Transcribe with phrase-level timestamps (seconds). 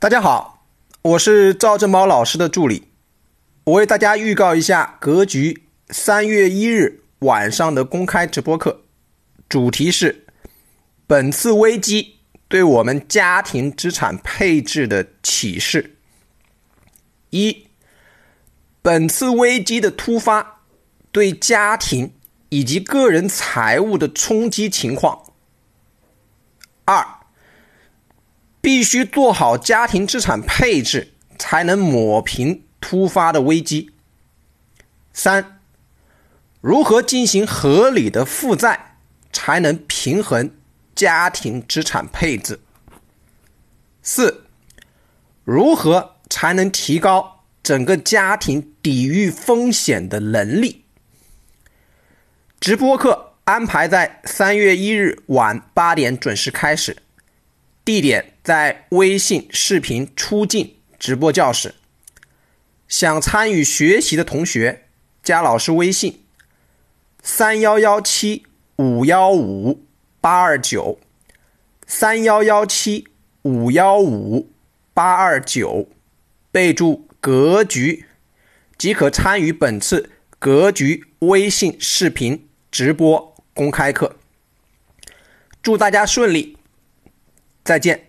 [0.00, 0.64] 大家好，
[1.02, 2.86] 我是赵正宝老师的助理。
[3.64, 8.82] 我为大家预告一下格局三月一日晚上的公开直播课，
[9.48, 10.24] 主题是
[11.08, 15.96] 本次危机对我们家庭资产配置的启示。
[17.30, 17.66] 一，
[18.80, 20.60] 本次危机的突发
[21.10, 22.14] 对家庭
[22.50, 25.24] 以及个人财务的冲击情况。
[26.84, 27.17] 二。
[28.78, 33.90] 必须做好家庭资产配置，才能抹平突发的危机。
[35.12, 35.58] 三、
[36.60, 38.94] 如何进行合理的负债，
[39.32, 40.52] 才能平衡
[40.94, 42.60] 家庭资产配置？
[44.00, 44.44] 四、
[45.42, 50.84] 如何才能提高整个家庭抵御风险的能力？
[52.60, 56.96] 直播课安排在三月一日晚八点准时开始。
[57.88, 61.74] 地点在微信视频出镜直播教室。
[62.86, 64.84] 想参与学习的同学，
[65.22, 66.22] 加老师微信：
[67.22, 68.44] 三幺幺七
[68.76, 69.86] 五幺五
[70.20, 70.98] 八二九，
[71.86, 73.08] 三幺幺七
[73.40, 74.52] 五幺五
[74.92, 75.88] 八二九，
[76.52, 78.04] 备注“格局”，
[78.76, 84.16] 即可参与本次格局微信视频直播公开课。
[85.62, 86.57] 祝大家顺利！
[87.68, 88.07] 再见。